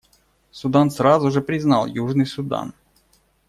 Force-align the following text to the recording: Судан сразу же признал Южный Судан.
Судан 0.51 0.89
сразу 0.89 1.29
же 1.29 1.43
признал 1.43 1.85
Южный 1.85 2.25
Судан. 2.25 2.73